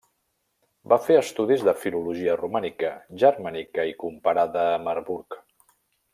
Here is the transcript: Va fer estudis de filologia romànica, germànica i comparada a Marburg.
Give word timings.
Va 0.93 0.97
fer 1.07 1.17
estudis 1.23 1.65
de 1.67 1.73
filologia 1.81 2.37
romànica, 2.39 2.91
germànica 3.25 3.87
i 3.91 3.95
comparada 4.07 4.65
a 4.73 4.81
Marburg. 4.89 5.39